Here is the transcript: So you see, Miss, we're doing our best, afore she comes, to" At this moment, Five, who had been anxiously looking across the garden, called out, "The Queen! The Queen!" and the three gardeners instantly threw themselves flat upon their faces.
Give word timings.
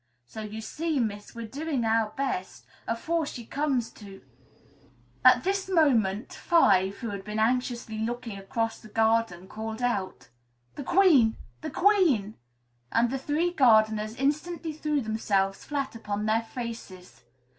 So 0.25 0.41
you 0.41 0.61
see, 0.61 0.99
Miss, 0.99 1.35
we're 1.35 1.47
doing 1.47 1.85
our 1.85 2.09
best, 2.17 2.65
afore 2.87 3.27
she 3.27 3.45
comes, 3.45 3.91
to" 3.91 4.23
At 5.23 5.43
this 5.43 5.69
moment, 5.69 6.33
Five, 6.33 6.95
who 6.97 7.11
had 7.11 7.23
been 7.23 7.37
anxiously 7.37 7.99
looking 7.99 8.35
across 8.35 8.79
the 8.79 8.87
garden, 8.87 9.47
called 9.47 9.83
out, 9.83 10.29
"The 10.73 10.83
Queen! 10.83 11.37
The 11.61 11.69
Queen!" 11.69 12.33
and 12.91 13.11
the 13.11 13.19
three 13.19 13.51
gardeners 13.53 14.15
instantly 14.15 14.73
threw 14.73 15.01
themselves 15.01 15.63
flat 15.63 15.93
upon 15.93 16.25
their 16.25 16.41
faces. 16.41 17.21